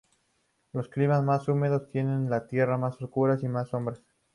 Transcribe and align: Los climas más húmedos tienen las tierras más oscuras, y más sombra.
Los 0.73 0.89
climas 0.89 1.23
más 1.23 1.47
húmedos 1.47 1.91
tienen 1.91 2.27
las 2.31 2.47
tierras 2.47 2.79
más 2.79 2.99
oscuras, 2.99 3.43
y 3.43 3.47
más 3.47 3.69
sombra. 3.69 3.99